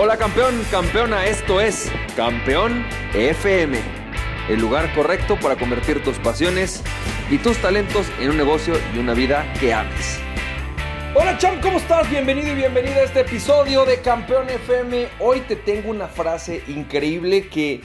Hola 0.00 0.16
campeón, 0.16 0.54
campeona, 0.70 1.26
esto 1.26 1.60
es 1.60 1.90
Campeón 2.14 2.86
FM, 3.14 3.76
el 4.48 4.60
lugar 4.60 4.94
correcto 4.94 5.36
para 5.40 5.56
convertir 5.56 6.04
tus 6.04 6.16
pasiones 6.20 6.84
y 7.28 7.38
tus 7.38 7.58
talentos 7.58 8.06
en 8.20 8.30
un 8.30 8.36
negocio 8.36 8.74
y 8.94 8.98
una 9.00 9.12
vida 9.12 9.52
que 9.58 9.74
ames. 9.74 10.20
Hola 11.16 11.36
champ, 11.36 11.60
¿cómo 11.60 11.78
estás? 11.78 12.08
Bienvenido 12.08 12.52
y 12.52 12.54
bienvenida 12.54 12.98
a 12.98 13.02
este 13.02 13.22
episodio 13.22 13.84
de 13.86 14.00
Campeón 14.00 14.48
FM. 14.48 15.08
Hoy 15.18 15.40
te 15.40 15.56
tengo 15.56 15.90
una 15.90 16.06
frase 16.06 16.62
increíble 16.68 17.48
que 17.48 17.80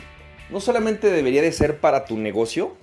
no 0.52 0.59
solamente 0.59 1.09
debería 1.09 1.41
de 1.41 1.52
ser 1.52 1.80
para 1.80 2.05
tu 2.05 2.20
negocio, 2.20 2.77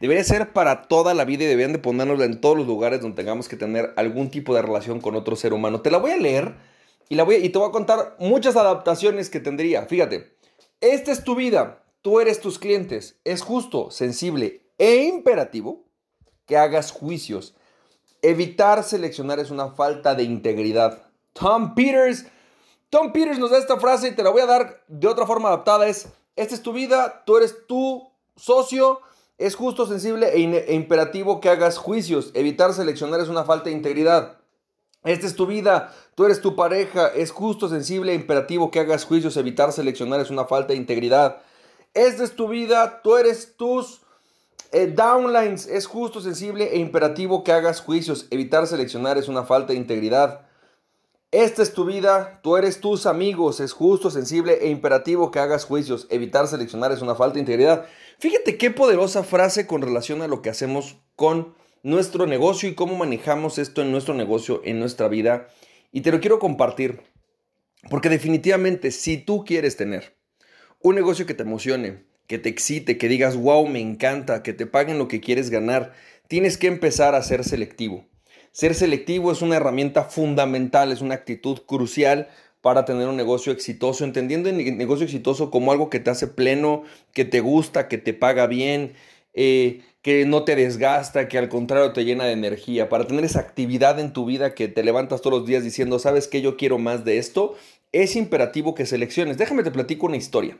debería 0.00 0.24
ser 0.24 0.52
para 0.52 0.82
toda 0.82 1.14
la 1.14 1.24
vida 1.24 1.44
y 1.44 1.46
deberían 1.46 1.74
de 1.74 1.78
ponernosla 1.78 2.24
en 2.24 2.40
todos 2.40 2.56
los 2.56 2.66
lugares 2.66 3.00
donde 3.00 3.14
tengamos 3.14 3.48
que 3.48 3.54
tener 3.54 3.94
algún 3.96 4.30
tipo 4.30 4.52
de 4.52 4.62
relación 4.62 5.00
con 5.00 5.14
otro 5.14 5.36
ser 5.36 5.52
humano. 5.52 5.80
Te 5.80 5.92
la 5.92 5.98
voy 5.98 6.10
a 6.10 6.16
leer 6.16 6.73
y, 7.08 7.14
la 7.14 7.24
voy, 7.24 7.36
y 7.36 7.48
te 7.48 7.58
voy 7.58 7.68
a 7.68 7.72
contar 7.72 8.16
muchas 8.18 8.56
adaptaciones 8.56 9.30
que 9.30 9.40
tendría. 9.40 9.86
Fíjate, 9.86 10.36
esta 10.80 11.12
es 11.12 11.24
tu 11.24 11.34
vida, 11.34 11.84
tú 12.02 12.20
eres 12.20 12.40
tus 12.40 12.58
clientes. 12.58 13.18
Es 13.24 13.42
justo, 13.42 13.90
sensible 13.90 14.62
e 14.78 15.04
imperativo 15.04 15.84
que 16.46 16.56
hagas 16.56 16.90
juicios. 16.90 17.54
Evitar 18.22 18.82
seleccionar 18.84 19.38
es 19.38 19.50
una 19.50 19.70
falta 19.70 20.14
de 20.14 20.22
integridad. 20.22 21.10
Tom 21.32 21.74
Peters, 21.74 22.26
Tom 22.90 23.12
Peters 23.12 23.38
nos 23.38 23.50
da 23.50 23.58
esta 23.58 23.78
frase 23.78 24.08
y 24.08 24.14
te 24.14 24.22
la 24.22 24.30
voy 24.30 24.42
a 24.42 24.46
dar 24.46 24.82
de 24.88 25.08
otra 25.08 25.26
forma 25.26 25.48
adaptada. 25.48 25.88
Es, 25.88 26.08
esta 26.36 26.54
es 26.54 26.62
tu 26.62 26.72
vida, 26.72 27.22
tú 27.26 27.36
eres 27.36 27.66
tu 27.66 28.10
socio. 28.36 29.00
Es 29.36 29.56
justo, 29.56 29.86
sensible 29.86 30.28
e, 30.28 30.64
e 30.68 30.74
imperativo 30.74 31.40
que 31.40 31.50
hagas 31.50 31.76
juicios. 31.76 32.30
Evitar 32.34 32.72
seleccionar 32.72 33.20
es 33.20 33.28
una 33.28 33.44
falta 33.44 33.64
de 33.64 33.72
integridad. 33.72 34.38
Esta 35.04 35.26
es 35.26 35.36
tu 35.36 35.46
vida, 35.46 35.94
tú 36.14 36.24
eres 36.24 36.40
tu 36.40 36.56
pareja, 36.56 37.08
es 37.08 37.30
justo, 37.30 37.68
sensible 37.68 38.12
e 38.12 38.14
imperativo 38.14 38.70
que 38.70 38.80
hagas 38.80 39.04
juicios, 39.04 39.36
evitar 39.36 39.70
seleccionar 39.70 40.20
es 40.20 40.30
una 40.30 40.46
falta 40.46 40.72
de 40.72 40.78
integridad. 40.78 41.42
Esta 41.92 42.24
es 42.24 42.34
tu 42.34 42.48
vida, 42.48 43.02
tú 43.02 43.16
eres 43.16 43.54
tus 43.56 44.00
eh, 44.72 44.86
downlines, 44.86 45.66
es 45.66 45.86
justo, 45.86 46.22
sensible 46.22 46.72
e 46.72 46.78
imperativo 46.78 47.44
que 47.44 47.52
hagas 47.52 47.82
juicios, 47.82 48.26
evitar 48.30 48.66
seleccionar 48.66 49.18
es 49.18 49.28
una 49.28 49.44
falta 49.44 49.74
de 49.74 49.78
integridad. 49.78 50.46
Esta 51.30 51.62
es 51.62 51.74
tu 51.74 51.84
vida, 51.84 52.40
tú 52.42 52.56
eres 52.56 52.80
tus 52.80 53.06
amigos, 53.06 53.60
es 53.60 53.72
justo, 53.72 54.10
sensible 54.10 54.58
e 54.62 54.70
imperativo 54.70 55.30
que 55.30 55.38
hagas 55.38 55.64
juicios, 55.64 56.06
evitar 56.08 56.46
seleccionar 56.46 56.92
es 56.92 57.02
una 57.02 57.14
falta 57.14 57.34
de 57.34 57.40
integridad. 57.40 57.86
Fíjate 58.18 58.56
qué 58.56 58.70
poderosa 58.70 59.22
frase 59.22 59.66
con 59.66 59.82
relación 59.82 60.22
a 60.22 60.28
lo 60.28 60.42
que 60.42 60.50
hacemos 60.50 60.96
con 61.14 61.54
nuestro 61.84 62.26
negocio 62.26 62.68
y 62.68 62.74
cómo 62.74 62.96
manejamos 62.96 63.58
esto 63.58 63.82
en 63.82 63.92
nuestro 63.92 64.14
negocio, 64.14 64.62
en 64.64 64.80
nuestra 64.80 65.06
vida. 65.06 65.48
Y 65.92 66.00
te 66.00 66.10
lo 66.10 66.18
quiero 66.18 66.40
compartir, 66.40 67.02
porque 67.90 68.08
definitivamente 68.08 68.90
si 68.90 69.18
tú 69.18 69.44
quieres 69.44 69.76
tener 69.76 70.16
un 70.80 70.96
negocio 70.96 71.26
que 71.26 71.34
te 71.34 71.42
emocione, 71.42 72.06
que 72.26 72.38
te 72.38 72.48
excite, 72.48 72.96
que 72.98 73.08
digas, 73.08 73.36
wow, 73.36 73.68
me 73.68 73.80
encanta, 73.80 74.42
que 74.42 74.54
te 74.54 74.66
paguen 74.66 74.98
lo 74.98 75.08
que 75.08 75.20
quieres 75.20 75.50
ganar, 75.50 75.92
tienes 76.26 76.56
que 76.56 76.66
empezar 76.68 77.14
a 77.14 77.22
ser 77.22 77.44
selectivo. 77.44 78.08
Ser 78.50 78.74
selectivo 78.74 79.30
es 79.30 79.42
una 79.42 79.56
herramienta 79.56 80.04
fundamental, 80.04 80.90
es 80.90 81.02
una 81.02 81.16
actitud 81.16 81.60
crucial 81.66 82.28
para 82.62 82.86
tener 82.86 83.08
un 83.08 83.16
negocio 83.16 83.52
exitoso, 83.52 84.04
entendiendo 84.04 84.48
el 84.48 84.78
negocio 84.78 85.04
exitoso 85.04 85.50
como 85.50 85.70
algo 85.70 85.90
que 85.90 86.00
te 86.00 86.08
hace 86.08 86.28
pleno, 86.28 86.82
que 87.12 87.26
te 87.26 87.40
gusta, 87.40 87.88
que 87.88 87.98
te 87.98 88.14
paga 88.14 88.46
bien, 88.46 88.94
eh, 89.34 89.82
que 90.04 90.26
no 90.26 90.44
te 90.44 90.54
desgasta, 90.54 91.28
que 91.28 91.38
al 91.38 91.48
contrario 91.48 91.94
te 91.94 92.04
llena 92.04 92.24
de 92.26 92.32
energía, 92.32 92.90
para 92.90 93.06
tener 93.06 93.24
esa 93.24 93.40
actividad 93.40 93.98
en 93.98 94.12
tu 94.12 94.26
vida 94.26 94.54
que 94.54 94.68
te 94.68 94.84
levantas 94.84 95.22
todos 95.22 95.38
los 95.38 95.46
días 95.48 95.64
diciendo, 95.64 95.98
¿sabes 95.98 96.28
qué? 96.28 96.42
Yo 96.42 96.58
quiero 96.58 96.76
más 96.76 97.06
de 97.06 97.16
esto, 97.16 97.54
es 97.90 98.14
imperativo 98.14 98.74
que 98.74 98.84
selecciones. 98.84 99.38
Déjame 99.38 99.62
te 99.62 99.70
platico 99.70 100.04
una 100.04 100.18
historia. 100.18 100.58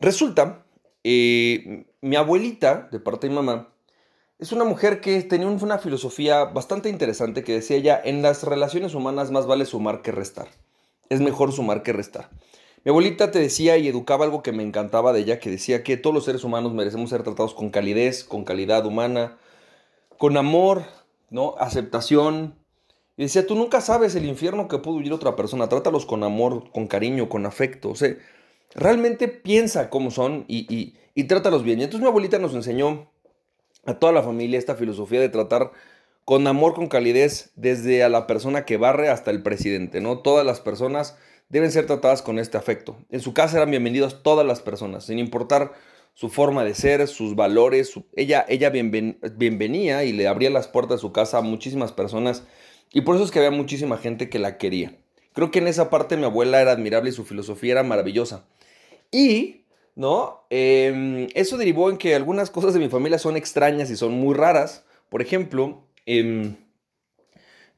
Resulta, 0.00 0.66
eh, 1.02 1.86
mi 2.02 2.16
abuelita, 2.16 2.90
de 2.92 3.00
parte 3.00 3.26
de 3.26 3.30
mi 3.30 3.36
mamá, 3.36 3.72
es 4.38 4.52
una 4.52 4.64
mujer 4.64 5.00
que 5.00 5.22
tenía 5.22 5.46
una 5.46 5.78
filosofía 5.78 6.44
bastante 6.44 6.90
interesante 6.90 7.42
que 7.42 7.54
decía 7.54 7.78
ella, 7.78 8.02
en 8.04 8.20
las 8.20 8.42
relaciones 8.42 8.92
humanas 8.92 9.30
más 9.30 9.46
vale 9.46 9.64
sumar 9.64 10.02
que 10.02 10.12
restar. 10.12 10.48
Es 11.08 11.22
mejor 11.22 11.54
sumar 11.54 11.82
que 11.82 11.94
restar. 11.94 12.28
Mi 12.88 12.90
abuelita 12.90 13.30
te 13.30 13.38
decía 13.38 13.76
y 13.76 13.86
educaba 13.86 14.24
algo 14.24 14.42
que 14.42 14.50
me 14.50 14.62
encantaba 14.62 15.12
de 15.12 15.20
ella, 15.20 15.38
que 15.38 15.50
decía 15.50 15.82
que 15.82 15.98
todos 15.98 16.14
los 16.14 16.24
seres 16.24 16.42
humanos 16.42 16.72
merecemos 16.72 17.10
ser 17.10 17.22
tratados 17.22 17.52
con 17.52 17.68
calidez, 17.68 18.24
con 18.24 18.44
calidad 18.44 18.86
humana, 18.86 19.36
con 20.16 20.38
amor, 20.38 20.84
¿no? 21.28 21.54
Aceptación. 21.58 22.54
Y 23.18 23.24
decía, 23.24 23.46
tú 23.46 23.56
nunca 23.56 23.82
sabes 23.82 24.14
el 24.14 24.24
infierno 24.24 24.68
que 24.68 24.78
pudo 24.78 24.96
vivir 24.96 25.12
otra 25.12 25.36
persona, 25.36 25.68
trátalos 25.68 26.06
con 26.06 26.24
amor, 26.24 26.72
con 26.72 26.86
cariño, 26.86 27.28
con 27.28 27.44
afecto. 27.44 27.90
O 27.90 27.94
sea, 27.94 28.16
realmente 28.74 29.28
piensa 29.28 29.90
cómo 29.90 30.10
son 30.10 30.46
y, 30.48 30.60
y, 30.74 30.96
y 31.14 31.24
trátalos 31.24 31.64
bien. 31.64 31.80
Y 31.80 31.82
entonces 31.82 32.00
mi 32.00 32.08
abuelita 32.08 32.38
nos 32.38 32.54
enseñó 32.54 33.10
a 33.84 33.98
toda 33.98 34.14
la 34.14 34.22
familia 34.22 34.58
esta 34.58 34.76
filosofía 34.76 35.20
de 35.20 35.28
tratar 35.28 35.72
con 36.24 36.46
amor, 36.46 36.72
con 36.72 36.88
calidez, 36.88 37.52
desde 37.54 38.02
a 38.02 38.08
la 38.08 38.26
persona 38.26 38.64
que 38.64 38.78
barre 38.78 39.10
hasta 39.10 39.30
el 39.30 39.42
presidente, 39.42 40.00
¿no? 40.00 40.20
Todas 40.20 40.46
las 40.46 40.60
personas 40.60 41.18
deben 41.48 41.72
ser 41.72 41.86
tratadas 41.86 42.22
con 42.22 42.38
este 42.38 42.56
afecto. 42.56 42.96
En 43.10 43.20
su 43.20 43.34
casa 43.34 43.56
eran 43.56 43.70
bienvenidas 43.70 44.22
todas 44.22 44.46
las 44.46 44.60
personas, 44.60 45.04
sin 45.04 45.18
importar 45.18 45.72
su 46.14 46.28
forma 46.28 46.64
de 46.64 46.74
ser, 46.74 47.06
sus 47.06 47.36
valores. 47.36 47.92
ella 48.16 48.44
ella 48.48 48.70
bienvenía 48.70 50.04
y 50.04 50.12
le 50.12 50.26
abría 50.28 50.50
las 50.50 50.68
puertas 50.68 50.98
de 50.98 51.00
su 51.00 51.12
casa 51.12 51.38
a 51.38 51.42
muchísimas 51.42 51.92
personas 51.92 52.42
y 52.92 53.02
por 53.02 53.16
eso 53.16 53.24
es 53.24 53.30
que 53.30 53.38
había 53.38 53.50
muchísima 53.50 53.98
gente 53.98 54.28
que 54.28 54.38
la 54.38 54.58
quería. 54.58 54.96
Creo 55.32 55.50
que 55.50 55.58
en 55.58 55.68
esa 55.68 55.90
parte 55.90 56.16
mi 56.16 56.24
abuela 56.24 56.60
era 56.60 56.72
admirable 56.72 57.10
y 57.10 57.12
su 57.12 57.24
filosofía 57.24 57.72
era 57.72 57.82
maravillosa. 57.82 58.46
Y, 59.10 59.62
¿no? 59.94 60.44
Em, 60.50 61.28
eso 61.34 61.56
derivó 61.56 61.90
en 61.90 61.98
que 61.98 62.14
algunas 62.14 62.50
cosas 62.50 62.74
de 62.74 62.80
mi 62.80 62.88
familia 62.88 63.18
son 63.18 63.36
extrañas 63.36 63.90
y 63.90 63.96
son 63.96 64.12
muy 64.12 64.34
raras. 64.34 64.84
Por 65.08 65.22
ejemplo, 65.22 65.84
eh, 66.06 66.54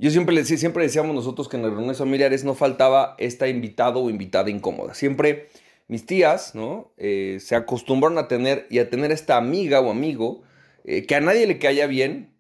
yo 0.01 0.11
siempre, 0.11 0.43
siempre 0.47 0.85
decíamos 0.85 1.15
nosotros 1.15 1.47
que 1.47 1.59
en 1.59 1.63
las 1.63 1.73
reuniones 1.73 1.99
familiares 1.99 2.43
no 2.43 2.55
faltaba 2.55 3.17
esta 3.19 3.49
invitado 3.49 4.01
o 4.01 4.09
invitada 4.09 4.49
incómoda. 4.49 4.95
Siempre 4.95 5.49
mis 5.89 6.07
tías, 6.07 6.55
¿no? 6.55 6.91
Eh, 6.97 7.37
se 7.41 7.55
acostumbraron 7.55 8.17
a 8.17 8.27
tener 8.27 8.67
y 8.71 8.79
a 8.79 8.89
tener 8.89 9.13
esta 9.13 9.37
amiga 9.37 9.81
o 9.81 9.91
amigo 9.91 10.41
eh, 10.85 11.05
que 11.05 11.17
a 11.17 11.21
nadie 11.21 11.47
le 11.47 11.59
caía 11.59 11.87
bien, 11.87 12.33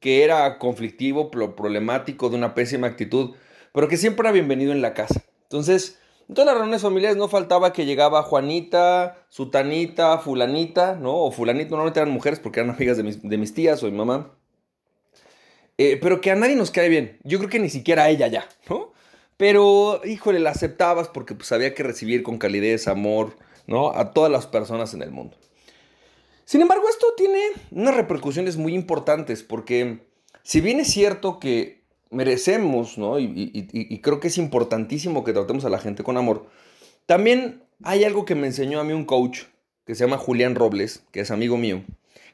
que 0.00 0.24
era 0.24 0.58
conflictivo, 0.58 1.30
problemático, 1.30 2.30
de 2.30 2.36
una 2.36 2.52
pésima 2.54 2.88
actitud, 2.88 3.36
pero 3.72 3.86
que 3.86 3.96
siempre 3.96 4.26
era 4.26 4.32
bienvenido 4.32 4.72
en 4.72 4.82
la 4.82 4.92
casa. 4.92 5.22
Entonces, 5.44 6.00
en 6.28 6.34
todas 6.34 6.46
las 6.46 6.56
reuniones 6.56 6.82
familiares 6.82 7.16
no 7.16 7.28
faltaba 7.28 7.72
que 7.72 7.86
llegaba 7.86 8.24
Juanita, 8.24 9.24
Sutanita, 9.28 10.18
Fulanita, 10.18 10.96
¿no? 10.96 11.14
O 11.14 11.30
Fulanito, 11.30 11.70
normalmente 11.70 12.00
eran 12.00 12.12
mujeres 12.12 12.40
porque 12.40 12.58
eran 12.58 12.74
amigas 12.74 12.96
de 12.96 13.04
mis, 13.04 13.22
de 13.22 13.38
mis 13.38 13.54
tías 13.54 13.80
o 13.84 13.86
mi 13.86 13.96
mamá. 13.96 14.32
Eh, 15.78 15.98
pero 16.00 16.20
que 16.20 16.30
a 16.30 16.36
nadie 16.36 16.56
nos 16.56 16.70
cae 16.70 16.88
bien. 16.88 17.18
Yo 17.24 17.38
creo 17.38 17.50
que 17.50 17.58
ni 17.58 17.68
siquiera 17.68 18.04
a 18.04 18.10
ella 18.10 18.28
ya, 18.28 18.48
¿no? 18.68 18.92
Pero, 19.36 20.00
híjole, 20.04 20.38
la 20.38 20.50
aceptabas 20.50 21.08
porque 21.08 21.34
pues, 21.34 21.50
había 21.52 21.74
que 21.74 21.82
recibir 21.82 22.22
con 22.22 22.38
calidez, 22.38 22.86
amor, 22.86 23.36
¿no? 23.66 23.90
A 23.90 24.12
todas 24.12 24.30
las 24.30 24.46
personas 24.46 24.94
en 24.94 25.02
el 25.02 25.10
mundo. 25.10 25.36
Sin 26.44 26.60
embargo, 26.60 26.88
esto 26.88 27.06
tiene 27.16 27.40
unas 27.70 27.96
repercusiones 27.96 28.56
muy 28.56 28.74
importantes 28.74 29.42
porque 29.42 30.00
si 30.42 30.60
bien 30.60 30.78
es 30.78 30.88
cierto 30.88 31.40
que 31.40 31.82
merecemos, 32.10 32.98
¿no? 32.98 33.18
Y, 33.18 33.50
y, 33.52 33.98
creo 34.00 34.20
que 34.20 34.28
es 34.28 34.38
importantísimo 34.38 35.24
que 35.24 35.32
tratemos 35.32 35.64
a 35.64 35.70
la 35.70 35.78
gente 35.78 36.04
con 36.04 36.16
amor, 36.16 36.46
también 37.06 37.64
hay 37.82 38.04
algo 38.04 38.24
que 38.24 38.34
me 38.34 38.46
enseñó 38.46 38.78
a 38.78 38.84
mí 38.84 38.92
un 38.92 39.04
coach 39.04 39.44
que 39.84 39.94
se 39.94 40.04
llama 40.04 40.18
Julián 40.18 40.54
Robles, 40.54 41.02
que 41.10 41.20
es 41.20 41.30
amigo 41.30 41.56
mío, 41.56 41.82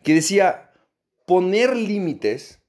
que 0.03 0.13
decía, 0.13 0.73
poner 1.25 1.77
límites 1.77 2.60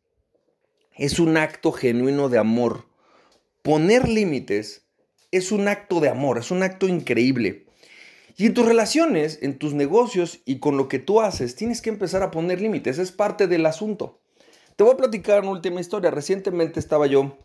es 0.96 1.20
un 1.20 1.38
acto 1.38 1.72
genuino 1.72 2.30
de 2.30 2.38
amor. 2.38 2.86
Poner 3.62 4.08
límites 4.08 4.86
es 5.32 5.52
un 5.52 5.68
acto 5.68 6.00
de 6.00 6.10
amor, 6.10 6.38
es 6.38 6.52
un 6.52 6.64
acto 6.64 6.88
increíble. 6.88 7.66
Y 8.38 8.48
en 8.48 8.54
tus 8.54 8.66
relaciones, 8.66 9.40
en 9.42 9.58
tus 9.58 9.74
negocios 9.74 10.40
y 10.46 10.60
con 10.60 10.78
lo 10.78 10.88
que 10.88 11.00
tú 11.00 11.22
haces, 11.22 11.56
tienes 11.56 11.82
que 11.82 11.90
empezar 11.90 12.24
a 12.24 12.32
poner 12.32 12.62
límites, 12.62 12.98
es 12.98 13.12
parte 13.12 13.48
del 13.48 13.66
asunto. 13.66 14.20
Te 14.76 14.84
voy 14.84 14.94
a 14.94 14.98
platicar 14.98 15.42
una 15.42 15.52
última 15.52 15.80
historia. 15.80 16.12
Recientemente 16.12 16.80
estaba 16.80 17.08
yo 17.08 17.38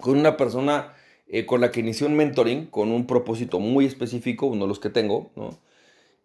con 0.00 0.18
una 0.18 0.36
persona 0.36 0.94
eh, 1.26 1.46
con 1.46 1.60
la 1.60 1.70
que 1.70 1.80
inicié 1.80 2.06
un 2.06 2.14
mentoring 2.14 2.66
con 2.66 2.92
un 2.92 3.06
propósito 3.06 3.58
muy 3.58 3.86
específico, 3.86 4.46
uno 4.46 4.64
de 4.64 4.68
los 4.68 4.78
que 4.78 4.90
tengo, 4.90 5.30
¿no? 5.36 5.58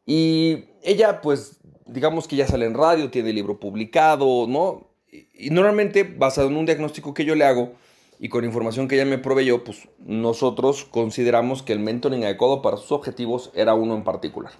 Y 0.06 0.66
ella, 0.84 1.22
pues, 1.22 1.60
digamos 1.86 2.28
que 2.28 2.36
ya 2.36 2.48
sale 2.48 2.66
en 2.66 2.74
radio, 2.74 3.10
tiene 3.10 3.32
libro 3.32 3.60
publicado, 3.60 4.46
¿no? 4.48 4.89
Y 5.12 5.50
normalmente, 5.50 6.04
basado 6.04 6.48
en 6.48 6.58
un 6.58 6.66
diagnóstico 6.66 7.14
que 7.14 7.26
yo 7.26 7.36
le 7.36 7.46
hago 7.46 7.74
y 8.20 8.30
con 8.30 8.44
información 8.44 8.88
que 8.88 8.96
ella 8.96 9.06
me 9.06 9.18
proveyó, 9.18 9.64
pues 9.64 9.88
nosotros 10.00 10.86
consideramos 10.86 11.64
que 11.64 11.74
el 11.74 11.80
mentoring 11.80 12.24
adecuado 12.24 12.62
para 12.62 12.78
sus 12.78 12.92
objetivos 12.92 13.52
era 13.54 13.74
uno 13.74 13.96
en 13.96 14.04
particular. 14.04 14.54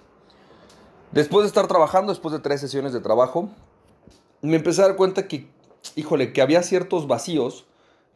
Después 1.12 1.44
de 1.44 1.48
estar 1.48 1.66
trabajando, 1.66 2.12
después 2.12 2.32
de 2.32 2.38
tres 2.38 2.60
sesiones 2.60 2.92
de 2.92 3.00
trabajo, 3.00 3.50
me 4.42 4.56
empecé 4.56 4.82
a 4.82 4.86
dar 4.86 4.96
cuenta 4.96 5.28
que, 5.28 5.46
híjole, 5.96 6.32
que 6.32 6.40
había 6.40 6.62
ciertos 6.62 7.06
vacíos 7.06 7.66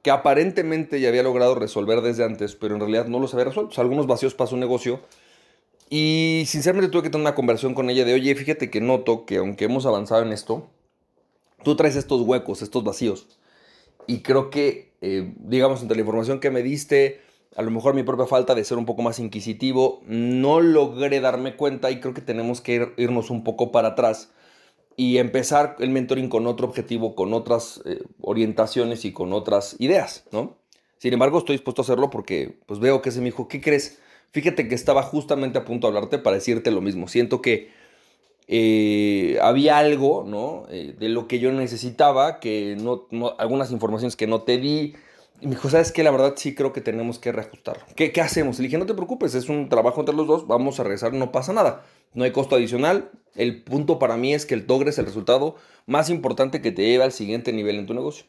que 0.03 0.11
aparentemente 0.11 1.01
ya 1.01 1.09
había 1.09 1.23
logrado 1.23 1.55
resolver 1.55 2.03
desde 2.03 2.25
antes, 2.25 2.55
pero 2.55 2.75
en 2.75 2.81
realidad 2.81 3.07
no 3.07 3.21
los 3.21 3.33
había 3.33 3.47
resuelto. 3.47 3.71
O 3.71 3.75
sea, 3.75 3.83
algunos 3.83 4.07
vacíos 4.07 4.35
para 4.35 4.49
su 4.49 4.57
negocio. 4.57 5.01
Y 5.89 6.45
sinceramente 6.47 6.91
tuve 6.91 7.03
que 7.03 7.11
tener 7.11 7.23
una 7.23 7.35
conversación 7.35 7.75
con 7.75 7.89
ella 7.89 8.05
de, 8.05 8.15
oye, 8.15 8.35
fíjate 8.35 8.71
que 8.71 8.81
noto 8.81 9.25
que 9.25 9.39
aunque 9.39 9.65
hemos 9.65 9.87
avanzado 9.87 10.23
en 10.23 10.33
esto, 10.33 10.69
tú 11.65 11.75
traes 11.75 11.97
estos 11.97 12.21
huecos, 12.21 12.63
estos 12.63 12.85
vacíos. 12.85 13.27
Y 14.07 14.21
creo 14.21 14.51
que, 14.51 14.93
eh, 15.01 15.35
digamos, 15.39 15.83
entre 15.83 15.97
la 15.97 16.03
información 16.03 16.39
que 16.39 16.51
me 16.51 16.63
diste, 16.63 17.21
a 17.57 17.63
lo 17.63 17.71
mejor 17.71 17.95
mi 17.95 18.03
propia 18.03 18.27
falta 18.27 18.55
de 18.55 18.65
ser 18.65 18.79
un 18.79 18.87
poco 18.87 19.03
más 19.03 19.19
inquisitivo, 19.19 20.03
no 20.07 20.61
logré 20.61 21.21
darme 21.21 21.57
cuenta 21.57 21.91
y 21.91 22.01
creo 22.01 22.15
que 22.15 22.21
tenemos 22.21 22.61
que 22.61 22.93
irnos 22.97 23.31
un 23.31 23.45
poco 23.45 23.73
para 23.73 23.89
atrás 23.89 24.31
y 24.97 25.19
empezar 25.19 25.77
el 25.81 25.91
mentoring 25.91 26.29
con 26.29 26.47
otro 26.47 26.67
objetivo, 26.67 27.15
con 27.15 27.33
otras 27.33 27.83
eh, 27.85 28.03
orientaciones 28.21 29.05
y 29.05 29.13
con 29.13 29.33
otras 29.33 29.77
ideas, 29.79 30.25
¿no? 30.31 30.57
Sin 30.99 31.13
embargo, 31.13 31.39
estoy 31.39 31.57
dispuesto 31.57 31.83
a 31.83 31.85
hacerlo 31.85 32.11
porque 32.11 32.61
pues 32.67 32.81
veo 32.81 33.03
que 33.03 33.11
ese 33.11 33.19
me 33.19 33.27
dijo, 33.27 33.49
¿qué 33.49 33.61
crees? 33.61 33.99
Fíjate 34.31 34.69
que 34.69 34.75
estaba 34.75 35.03
justamente 35.03 35.59
a 35.59 35.65
punto 35.65 35.87
de 35.87 35.97
hablarte 35.97 36.19
para 36.19 36.37
decirte 36.37 36.71
lo 36.71 36.81
mismo. 36.81 37.09
Siento 37.09 37.43
que 37.43 37.71
eh, 38.47 39.39
había 39.41 39.79
algo, 39.79 40.25
¿no? 40.27 40.67
Eh, 40.71 40.95
de 40.99 41.09
lo 41.09 41.27
que 41.29 41.39
yo 41.39 41.53
necesitaba, 41.53 42.41
que 42.41 42.77
no, 42.81 43.07
algunas 43.39 43.71
informaciones 43.71 44.17
que 44.17 44.27
no 44.27 44.43
te 44.43 44.59
di. 44.59 44.95
Y 45.41 45.47
me 45.47 45.57
dijo, 45.57 45.69
¿sabes 45.69 45.93
qué? 45.93 46.03
La 46.03 46.11
verdad 46.11 46.35
sí 46.37 46.55
creo 46.55 46.73
que 46.73 46.81
tenemos 46.81 47.19
que 47.19 47.33
reajustarlo. 47.33 47.85
¿Qué, 47.97 48.13
¿Qué 48.13 48.21
hacemos? 48.21 48.59
Le 48.59 48.65
dije, 48.65 48.79
no 48.79 48.87
te 48.87 48.95
preocupes, 48.95 49.35
es 49.35 49.49
un 49.49 49.69
trabajo 49.69 50.01
entre 50.01 50.15
los 50.15 50.27
dos, 50.27 50.47
vamos 50.47 50.79
a 50.79 50.85
regresar, 50.85 51.13
no 51.13 51.33
pasa 51.33 51.53
nada. 51.53 51.85
No 52.15 52.25
hay 52.25 52.31
costo 52.31 52.55
adicional. 52.57 53.11
El 53.35 53.63
punto 53.63 53.99
para 53.99 54.17
mí 54.17 54.33
es 54.33 54.47
que 54.47 54.55
el 54.55 54.65
logres 54.67 54.99
el 54.99 55.07
resultado 55.07 55.57
más 55.87 56.09
importante 56.09 56.61
que 56.61 56.71
te 56.71 56.83
lleva 56.83 57.05
al 57.05 57.13
siguiente 57.13 57.53
nivel 57.53 57.79
en 57.79 57.87
tu 57.87 57.95
negocio. 57.95 58.27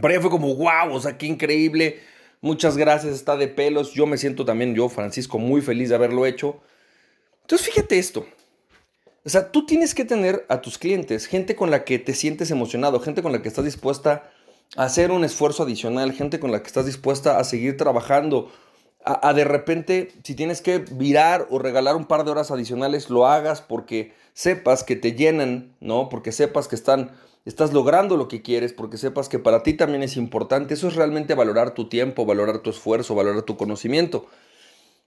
Para 0.00 0.14
ella 0.14 0.22
fue 0.22 0.30
como, 0.30 0.54
wow, 0.54 0.92
o 0.92 1.00
sea, 1.00 1.18
qué 1.18 1.26
increíble. 1.26 2.00
Muchas 2.40 2.76
gracias, 2.76 3.14
está 3.14 3.36
de 3.36 3.48
pelos. 3.48 3.92
Yo 3.92 4.06
me 4.06 4.16
siento 4.16 4.44
también, 4.44 4.74
yo, 4.74 4.88
Francisco, 4.88 5.38
muy 5.38 5.60
feliz 5.60 5.88
de 5.88 5.96
haberlo 5.96 6.24
hecho. 6.24 6.60
Entonces, 7.42 7.66
fíjate 7.68 7.98
esto. 7.98 8.26
O 9.24 9.28
sea, 9.28 9.52
tú 9.52 9.66
tienes 9.66 9.94
que 9.94 10.04
tener 10.04 10.44
a 10.48 10.60
tus 10.60 10.78
clientes, 10.78 11.26
gente 11.26 11.54
con 11.54 11.70
la 11.70 11.84
que 11.84 11.98
te 11.98 12.12
sientes 12.12 12.50
emocionado, 12.50 13.00
gente 13.00 13.22
con 13.22 13.32
la 13.32 13.40
que 13.40 13.48
estás 13.48 13.64
dispuesta 13.64 14.30
a 14.76 14.84
hacer 14.84 15.12
un 15.12 15.24
esfuerzo 15.24 15.62
adicional, 15.62 16.12
gente 16.12 16.40
con 16.40 16.50
la 16.50 16.60
que 16.60 16.66
estás 16.66 16.86
dispuesta 16.86 17.38
a 17.38 17.44
seguir 17.44 17.76
trabajando, 17.76 18.50
a, 19.04 19.32
de 19.32 19.44
repente, 19.44 20.12
si 20.22 20.34
tienes 20.34 20.60
que 20.60 20.78
virar 20.78 21.46
o 21.50 21.58
regalar 21.58 21.96
un 21.96 22.06
par 22.06 22.24
de 22.24 22.30
horas 22.30 22.50
adicionales, 22.50 23.10
lo 23.10 23.26
hagas 23.26 23.60
porque 23.60 24.14
sepas 24.32 24.84
que 24.84 24.96
te 24.96 25.12
llenan, 25.12 25.74
¿no? 25.80 26.08
Porque 26.08 26.30
sepas 26.30 26.68
que 26.68 26.76
están, 26.76 27.10
estás 27.44 27.72
logrando 27.72 28.16
lo 28.16 28.28
que 28.28 28.42
quieres, 28.42 28.72
porque 28.72 28.98
sepas 28.98 29.28
que 29.28 29.40
para 29.40 29.64
ti 29.64 29.74
también 29.74 30.04
es 30.04 30.16
importante. 30.16 30.74
Eso 30.74 30.86
es 30.86 30.94
realmente 30.94 31.34
valorar 31.34 31.74
tu 31.74 31.88
tiempo, 31.88 32.26
valorar 32.26 32.58
tu 32.60 32.70
esfuerzo, 32.70 33.16
valorar 33.16 33.42
tu 33.42 33.56
conocimiento. 33.56 34.26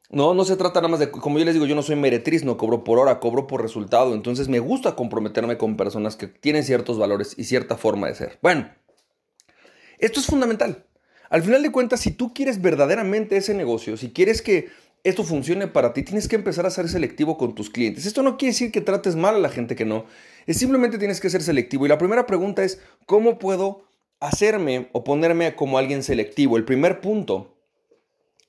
No, 0.10 0.34
no 0.34 0.46
se 0.46 0.56
trata 0.56 0.82
nada 0.82 0.90
más 0.90 1.00
de, 1.00 1.10
como 1.10 1.40
yo 1.40 1.46
les 1.46 1.54
digo, 1.54 1.66
yo 1.66 1.76
no 1.76 1.82
soy 1.82 1.96
meretriz, 1.96 2.44
no 2.44 2.58
cobro 2.58 2.84
por 2.84 3.00
hora, 3.00 3.20
cobro 3.20 3.48
por 3.48 3.62
resultado. 3.62 4.14
Entonces 4.14 4.48
me 4.48 4.60
gusta 4.60 4.96
comprometerme 4.96 5.58
con 5.58 5.78
personas 5.78 6.16
que 6.16 6.28
tienen 6.28 6.64
ciertos 6.64 6.98
valores 6.98 7.34
y 7.38 7.46
cierta 7.46 7.78
forma 7.78 8.08
de 8.08 8.16
ser. 8.16 8.40
Bueno, 8.42 8.70
esto 9.98 10.20
es 10.20 10.26
fundamental. 10.28 10.86
Al 11.30 11.42
final 11.42 11.64
de 11.64 11.72
cuentas, 11.72 12.02
si 12.02 12.12
tú 12.12 12.34
quieres 12.34 12.62
verdaderamente 12.62 13.38
ese 13.38 13.54
negocio, 13.54 13.98
si 13.98 14.12
quieres 14.12 14.42
que 14.42 14.70
esto 15.04 15.24
funcione 15.24 15.68
para 15.68 15.94
ti, 15.94 16.04
tienes 16.04 16.28
que 16.28 16.36
empezar 16.36 16.66
a 16.66 16.72
ser 16.72 16.90
selectivo 16.90 17.38
con 17.38 17.54
tus 17.54 17.70
clientes. 17.70 18.06
Esto 18.06 18.24
no 18.24 18.38
quiere 18.38 18.54
decir 18.54 18.72
que 18.72 18.82
trates 18.82 19.16
mal 19.16 19.36
a 19.36 19.40
la 19.40 19.50
gente 19.50 19.76
que 19.76 19.86
no, 19.86 20.06
es 20.48 20.58
simplemente 20.58 20.98
tienes 20.98 21.20
que 21.20 21.30
ser 21.30 21.44
selectivo. 21.44 21.86
Y 21.86 21.90
la 21.90 21.98
primera 21.98 22.26
pregunta 22.26 22.64
es, 22.64 22.82
¿cómo 23.06 23.38
puedo 23.38 23.84
hacerme 24.20 24.90
o 24.94 25.04
ponerme 25.04 25.56
como 25.56 25.78
alguien 25.78 26.02
selectivo? 26.02 26.58
El 26.58 26.66
primer 26.66 27.02
punto 27.02 27.56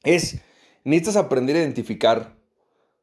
es, 0.02 0.38
necesitas 0.86 1.16
aprender 1.16 1.56
a 1.56 1.60
identificar 1.60 2.36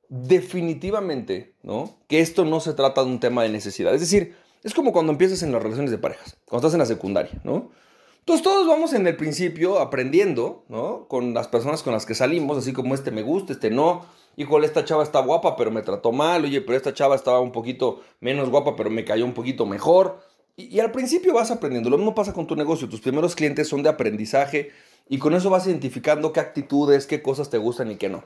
definitivamente, 0.07 1.55
¿no? 1.63 1.97
Que 2.07 2.21
esto 2.21 2.45
no 2.45 2.61
se 2.61 2.73
trata 2.73 3.03
de 3.03 3.09
un 3.09 3.19
tema 3.19 3.43
de 3.43 3.49
necesidad. 3.49 3.93
Es 3.93 3.99
decir, 3.99 4.35
es 4.63 4.73
como 4.73 4.93
cuando 4.93 5.11
empiezas 5.11 5.43
en 5.43 5.51
las 5.51 5.61
relaciones 5.61 5.91
de 5.91 5.97
parejas, 5.97 6.37
cuando 6.45 6.65
estás 6.65 6.75
en 6.75 6.79
la 6.79 6.85
secundaria, 6.85 7.41
¿no? 7.43 7.71
Entonces 8.19 8.41
todos 8.41 8.65
vamos 8.67 8.93
en 8.93 9.05
el 9.05 9.17
principio 9.17 9.79
aprendiendo, 9.79 10.63
¿no? 10.69 11.09
Con 11.09 11.33
las 11.33 11.49
personas 11.49 11.83
con 11.83 11.91
las 11.91 12.05
que 12.05 12.15
salimos, 12.15 12.57
así 12.57 12.71
como 12.71 12.95
este 12.95 13.11
me 13.11 13.21
gusta, 13.21 13.51
este 13.51 13.69
no. 13.69 14.05
Híjole, 14.37 14.65
esta 14.65 14.85
chava 14.85 15.03
está 15.03 15.19
guapa, 15.19 15.57
pero 15.57 15.69
me 15.69 15.81
trató 15.81 16.13
mal. 16.13 16.45
Oye, 16.45 16.61
pero 16.61 16.77
esta 16.77 16.93
chava 16.93 17.15
estaba 17.15 17.41
un 17.41 17.51
poquito 17.51 18.01
menos 18.21 18.49
guapa, 18.49 18.77
pero 18.77 18.89
me 18.89 19.03
cayó 19.03 19.25
un 19.25 19.33
poquito 19.33 19.65
mejor. 19.65 20.21
Y, 20.55 20.79
al 20.79 20.91
principio 20.91 21.33
vas 21.33 21.51
aprendiendo. 21.51 21.89
Lo 21.89 21.97
mismo 21.97 22.15
pasa 22.15 22.31
con 22.31 22.47
tu 22.47 22.55
negocio. 22.55 22.87
Tus 22.87 23.01
primeros 23.01 23.35
clientes 23.35 23.67
son 23.67 23.83
de 23.83 23.89
aprendizaje 23.89 24.71
y 25.07 25.19
con 25.19 25.33
eso 25.33 25.49
vas 25.49 25.67
identificando 25.67 26.33
qué 26.33 26.39
actitudes, 26.39 27.07
qué 27.07 27.21
cosas 27.21 27.49
te 27.49 27.57
gustan 27.57 27.91
y 27.91 27.95
qué 27.95 28.09
no. 28.09 28.23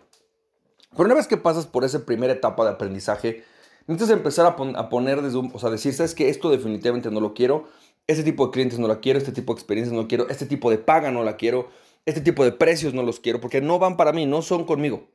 Pero 0.92 1.06
una 1.06 1.16
vez 1.16 1.28
que 1.28 1.38
pasas 1.38 1.68
por 1.68 1.84
esa 1.84 2.06
primera 2.06 2.34
etapa 2.34 2.64
de 2.64 2.72
aprendizaje, 2.72 3.44
necesitas 3.88 4.16
empezar 4.16 4.46
a, 4.46 4.90
poner 4.90 5.22
desde 5.22 5.38
un, 5.38 5.52
o 5.54 5.60
sea, 5.60 5.70
decir, 5.70 5.94
¿sabes 5.94 6.16
que 6.16 6.30
Esto 6.30 6.50
definitivamente 6.50 7.12
no 7.12 7.20
lo 7.20 7.34
quiero. 7.34 7.68
Este 8.08 8.24
tipo 8.24 8.46
de 8.46 8.52
clientes 8.52 8.80
no 8.80 8.88
la 8.88 9.00
quiero, 9.00 9.20
este 9.20 9.34
tipo 9.34 9.54
de 9.54 9.60
experiencias 9.60 9.94
no 9.94 10.08
quiero, 10.08 10.30
este 10.30 10.46
tipo 10.46 10.70
de 10.70 10.78
paga 10.78 11.12
no 11.12 11.24
la 11.24 11.36
quiero, 11.36 11.70
este 12.06 12.22
tipo 12.22 12.46
de 12.46 12.54
precios 12.54 12.94
no 12.94 13.04
los 13.04 13.20
quiero, 13.20 13.42
porque 13.42 13.60
no 13.60 13.80
van 13.80 13.98
para 13.98 14.14
mí, 14.14 14.26
no 14.26 14.42
son 14.42 14.64
conmigo. 14.64 15.10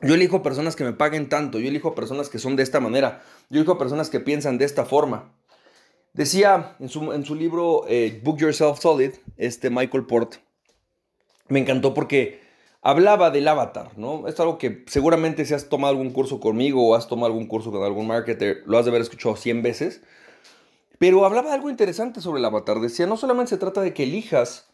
Yo 0.00 0.14
elijo 0.14 0.42
personas 0.42 0.74
que 0.74 0.84
me 0.84 0.94
paguen 0.94 1.28
tanto, 1.28 1.58
yo 1.58 1.68
elijo 1.68 1.94
personas 1.94 2.30
que 2.30 2.38
son 2.38 2.56
de 2.56 2.62
esta 2.62 2.80
manera, 2.80 3.22
yo 3.50 3.58
elijo 3.58 3.76
personas 3.76 4.08
que 4.08 4.20
piensan 4.20 4.56
de 4.56 4.64
esta 4.64 4.86
forma. 4.86 5.32
Decía 6.16 6.74
en 6.80 6.88
su, 6.88 7.12
en 7.12 7.26
su 7.26 7.34
libro 7.34 7.84
eh, 7.88 8.22
Book 8.24 8.38
Yourself 8.38 8.80
Solid, 8.80 9.12
este 9.36 9.68
Michael 9.68 10.06
Port, 10.06 10.36
me 11.48 11.58
encantó 11.58 11.92
porque 11.92 12.40
hablaba 12.80 13.30
del 13.30 13.46
avatar, 13.46 13.90
¿no? 13.98 14.26
Es 14.26 14.40
algo 14.40 14.56
que 14.56 14.82
seguramente 14.86 15.44
si 15.44 15.52
has 15.52 15.68
tomado 15.68 15.90
algún 15.90 16.12
curso 16.12 16.40
conmigo 16.40 16.88
o 16.88 16.94
has 16.94 17.06
tomado 17.06 17.26
algún 17.26 17.46
curso 17.46 17.70
con 17.70 17.82
algún 17.82 18.06
marketer, 18.06 18.62
lo 18.64 18.78
has 18.78 18.86
de 18.86 18.92
haber 18.92 19.02
escuchado 19.02 19.36
100 19.36 19.62
veces. 19.62 20.00
Pero 20.98 21.26
hablaba 21.26 21.52
algo 21.52 21.68
interesante 21.68 22.22
sobre 22.22 22.38
el 22.38 22.46
avatar. 22.46 22.80
Decía, 22.80 23.06
no 23.06 23.18
solamente 23.18 23.50
se 23.50 23.58
trata 23.58 23.82
de 23.82 23.92
que 23.92 24.04
elijas 24.04 24.70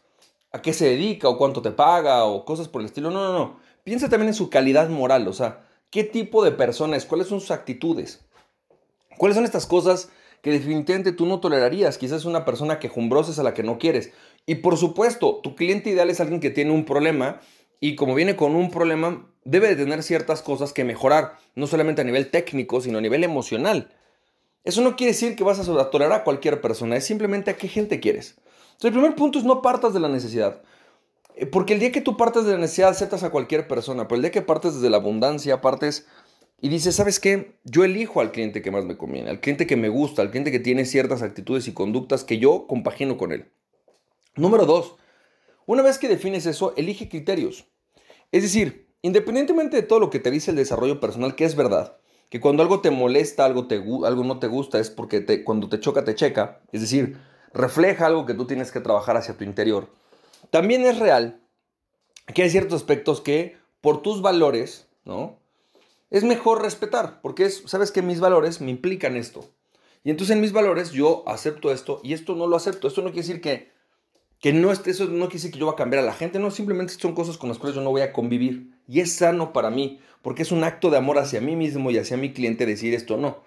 a 0.53 0.61
qué 0.61 0.71
se 0.71 0.85
dedica 0.85 1.27
o 1.27 1.37
cuánto 1.37 1.61
te 1.61 1.71
paga 1.71 2.23
o 2.23 2.45
cosas 2.45 2.69
por 2.69 2.79
el 2.79 2.85
estilo. 2.85 3.11
No, 3.11 3.21
no, 3.21 3.33
no. 3.37 3.59
Piensa 3.83 4.07
también 4.07 4.29
en 4.29 4.33
su 4.33 4.49
calidad 4.49 4.87
moral. 4.87 5.27
O 5.27 5.33
sea, 5.33 5.67
qué 5.89 6.05
tipo 6.05 6.41
de 6.45 6.51
persona 6.51 6.95
es, 6.95 7.03
cuáles 7.03 7.27
son 7.27 7.41
sus 7.41 7.51
actitudes. 7.51 8.21
¿Cuáles 9.17 9.35
son 9.35 9.43
estas 9.43 9.65
cosas 9.65 10.09
que 10.43 10.51
definitivamente 10.51 11.13
tú 11.13 11.25
no 11.25 11.39
tolerarías? 11.39 11.97
Quizás 11.97 12.19
es 12.19 12.25
una 12.25 12.45
persona 12.45 12.77
quejumbrosa 12.77 13.31
es 13.31 13.39
a 13.39 13.43
la 13.43 13.53
que 13.53 13.63
no 13.63 13.79
quieres. 13.79 14.11
Y 14.45 14.55
por 14.55 14.77
supuesto, 14.77 15.39
tu 15.41 15.55
cliente 15.55 15.89
ideal 15.89 16.09
es 16.09 16.19
alguien 16.19 16.41
que 16.41 16.51
tiene 16.51 16.71
un 16.71 16.83
problema 16.83 17.39
y 17.79 17.95
como 17.95 18.13
viene 18.13 18.35
con 18.35 18.55
un 18.55 18.69
problema, 18.69 19.25
debe 19.45 19.69
de 19.69 19.77
tener 19.77 20.03
ciertas 20.03 20.41
cosas 20.41 20.73
que 20.73 20.83
mejorar, 20.83 21.37
no 21.55 21.65
solamente 21.65 22.01
a 22.01 22.05
nivel 22.05 22.29
técnico, 22.29 22.81
sino 22.81 22.97
a 22.97 23.01
nivel 23.01 23.23
emocional. 23.23 23.89
Eso 24.65 24.81
no 24.81 24.97
quiere 24.97 25.13
decir 25.13 25.35
que 25.37 25.45
vas 25.45 25.59
a 25.59 25.89
tolerar 25.89 26.13
a 26.13 26.23
cualquier 26.25 26.59
persona, 26.59 26.97
es 26.97 27.05
simplemente 27.05 27.51
a 27.51 27.57
qué 27.57 27.69
gente 27.69 28.01
quieres. 28.01 28.35
Entonces, 28.73 28.85
el 28.85 28.93
primer 28.93 29.15
punto 29.15 29.39
es 29.39 29.45
no 29.45 29.61
partas 29.61 29.93
de 29.93 30.01
la 30.01 30.09
necesidad. 30.09 30.61
Eh, 31.35 31.45
porque 31.45 31.73
el 31.73 31.79
día 31.79 31.91
que 31.91 32.01
tú 32.01 32.17
partes 32.17 32.45
de 32.45 32.51
la 32.51 32.57
necesidad, 32.57 32.89
aceptas 32.89 33.23
a 33.23 33.31
cualquier 33.31 33.67
persona, 33.67 34.07
pero 34.07 34.17
el 34.17 34.21
día 34.23 34.31
que 34.31 34.41
partes 34.41 34.75
desde 34.75 34.89
la 34.89 34.97
abundancia, 34.97 35.61
partes 35.61 36.05
y 36.63 36.69
dices, 36.69 36.95
¿sabes 36.95 37.19
qué? 37.19 37.59
Yo 37.65 37.83
elijo 37.83 38.21
al 38.21 38.31
cliente 38.31 38.61
que 38.61 38.71
más 38.71 38.85
me 38.85 38.95
conviene, 38.95 39.29
al 39.29 39.41
cliente 39.41 39.67
que 39.67 39.75
me 39.75 39.89
gusta, 39.89 40.21
al 40.21 40.31
cliente 40.31 40.49
que 40.49 40.61
tiene 40.61 40.85
ciertas 40.85 41.21
actitudes 41.21 41.67
y 41.67 41.73
conductas 41.73 42.23
que 42.23 42.39
yo 42.39 42.67
compagino 42.67 43.17
con 43.17 43.33
él. 43.33 43.51
Número 44.37 44.65
dos, 44.65 44.95
una 45.65 45.81
vez 45.81 45.97
que 45.97 46.07
defines 46.07 46.45
eso, 46.45 46.73
elige 46.77 47.09
criterios. 47.09 47.65
Es 48.31 48.43
decir, 48.43 48.87
independientemente 49.01 49.75
de 49.75 49.83
todo 49.83 49.99
lo 49.99 50.09
que 50.09 50.19
te 50.19 50.31
dice 50.31 50.51
el 50.51 50.57
desarrollo 50.57 51.01
personal, 51.01 51.35
que 51.35 51.43
es 51.43 51.57
verdad, 51.57 51.97
que 52.29 52.39
cuando 52.39 52.63
algo 52.63 52.79
te 52.79 52.91
molesta, 52.91 53.43
algo, 53.43 53.67
te, 53.67 53.75
algo 53.75 54.23
no 54.23 54.39
te 54.39 54.47
gusta, 54.47 54.79
es 54.79 54.89
porque 54.89 55.19
te, 55.19 55.43
cuando 55.43 55.67
te 55.67 55.81
choca, 55.81 56.05
te 56.05 56.15
checa. 56.15 56.61
Es 56.71 56.79
decir, 56.79 57.17
refleja 57.53 58.05
algo 58.05 58.25
que 58.25 58.35
tú 58.35 58.47
tienes 58.47 58.71
que 58.71 58.79
trabajar 58.79 59.17
hacia 59.17 59.35
tu 59.35 59.43
interior. 59.43 59.89
También 60.49 60.85
es 60.85 60.97
real 60.97 61.41
que 62.33 62.43
hay 62.43 62.49
ciertos 62.49 62.75
aspectos 62.75 63.19
que 63.19 63.57
por 63.81 64.01
tus 64.01 64.21
valores, 64.21 64.87
¿no? 65.03 65.42
Es 66.13 66.23
mejor 66.23 66.61
respetar, 66.61 67.21
porque 67.23 67.45
es, 67.45 67.63
sabes 67.65 67.91
que 67.91 68.03
mis 68.03 68.19
valores 68.19 68.61
me 68.61 68.69
implican 68.69 69.15
esto. 69.15 69.49
Y 70.03 70.11
entonces 70.11 70.35
en 70.35 70.41
mis 70.41 70.51
valores 70.51 70.91
yo 70.91 71.23
acepto 71.25 71.71
esto 71.71 72.01
y 72.03 72.13
esto 72.13 72.35
no 72.35 72.45
lo 72.45 72.55
acepto. 72.55 72.87
Esto 72.87 73.01
no 73.01 73.07
quiere 73.07 73.27
decir 73.27 73.41
que, 73.41 73.71
que 74.39 74.53
no 74.53 74.71
esté, 74.71 74.91
eso 74.91 75.05
no 75.05 75.25
quiere 75.25 75.33
decir 75.33 75.51
que 75.51 75.57
yo 75.57 75.65
voy 75.65 75.73
a 75.73 75.75
cambiar 75.75 76.03
a 76.03 76.05
la 76.05 76.13
gente, 76.13 76.37
no, 76.37 76.51
simplemente 76.51 76.93
son 76.93 77.15
cosas 77.15 77.39
con 77.39 77.49
las 77.49 77.57
cuales 77.57 77.75
yo 77.75 77.81
no 77.81 77.89
voy 77.89 78.01
a 78.01 78.13
convivir. 78.13 78.79
Y 78.87 78.99
es 78.99 79.15
sano 79.15 79.53
para 79.53 79.71
mí, 79.71 80.01
porque 80.21 80.43
es 80.43 80.51
un 80.51 80.63
acto 80.63 80.91
de 80.91 80.97
amor 80.97 81.17
hacia 81.17 81.41
mí 81.41 81.55
mismo 81.55 81.89
y 81.89 81.97
hacia 81.97 82.15
mi 82.15 82.31
cliente 82.31 82.67
decir 82.67 82.93
esto 82.93 83.17
no. 83.17 83.39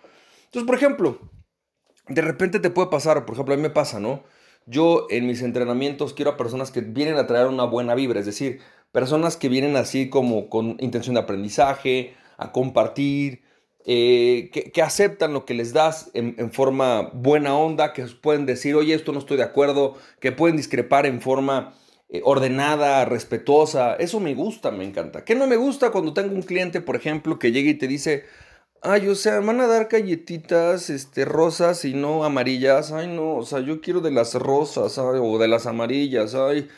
Entonces, 0.46 0.66
por 0.66 0.74
ejemplo, 0.74 1.20
de 2.08 2.20
repente 2.20 2.58
te 2.58 2.70
puede 2.70 2.88
pasar, 2.88 3.26
por 3.26 3.36
ejemplo, 3.36 3.54
a 3.54 3.58
mí 3.58 3.62
me 3.62 3.70
pasa, 3.70 4.00
¿no? 4.00 4.24
Yo 4.66 5.06
en 5.08 5.28
mis 5.28 5.42
entrenamientos 5.42 6.14
quiero 6.14 6.32
a 6.32 6.36
personas 6.36 6.72
que 6.72 6.80
vienen 6.80 7.16
a 7.16 7.28
traer 7.28 7.46
una 7.46 7.62
buena 7.62 7.94
vibra, 7.94 8.18
es 8.18 8.26
decir, 8.26 8.58
personas 8.90 9.36
que 9.36 9.48
vienen 9.48 9.76
así 9.76 10.10
como 10.10 10.48
con 10.48 10.76
intención 10.80 11.14
de 11.14 11.20
aprendizaje, 11.20 12.16
a 12.36 12.52
compartir. 12.52 13.42
eh, 13.88 14.50
que, 14.72 14.82
aceptan 14.82 15.32
lo 15.32 15.44
que 15.46 15.54
les 15.54 15.72
das 15.72 16.10
en, 16.12 16.50
forma 16.52 17.10
buena 17.12 17.56
onda, 17.56 17.92
que 17.92 18.04
pueden 18.20 18.44
decir, 18.44 18.74
oye, 18.74 18.94
esto 18.94 19.12
no 19.12 19.20
estoy 19.20 19.36
de 19.36 19.44
acuerdo, 19.44 19.94
que 20.18 20.32
pueden 20.32 20.56
discrepar 20.56 21.06
en 21.06 21.20
forma 21.20 21.72
eh, 22.08 22.20
ordenada, 22.24 23.04
respetuosa. 23.04 23.94
Eso 23.94 24.18
me 24.18 24.34
gusta, 24.34 24.72
me 24.72 24.84
encanta. 24.84 25.24
¿Qué 25.24 25.36
no 25.36 25.46
me 25.46 25.56
gusta 25.56 25.90
cuando 25.92 26.14
tengo 26.14 26.34
un 26.34 26.42
cliente, 26.42 26.80
por 26.80 26.96
ejemplo, 26.96 27.38
que 27.38 27.52
llega 27.52 27.70
y 27.70 27.74
te 27.74 27.86
dice, 27.86 28.24
ay, 28.82 29.06
o 29.06 29.14
sea, 29.14 29.38
van 29.40 29.60
a 29.60 29.68
dar 29.68 29.86
galletitas 29.88 30.90
este, 30.90 31.24
rosas 31.24 31.84
y 31.84 31.94
no 31.94 32.24
amarillas? 32.24 32.90
Ay, 32.90 33.06
no, 33.06 33.36
o 33.36 33.44
sea, 33.44 33.60
yo 33.60 33.80
quiero 33.80 34.00
de 34.00 34.10
las 34.10 34.34
rosas 34.34 34.98
o 34.98 35.38
de 35.38 35.48
las 35.48 35.66
amarillas, 35.66 36.34
ay, 36.34 36.68